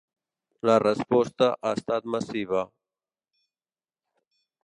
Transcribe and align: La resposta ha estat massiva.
La 0.69 0.77
resposta 0.83 1.49
ha 1.65 1.73
estat 1.81 2.09
massiva. 2.15 2.63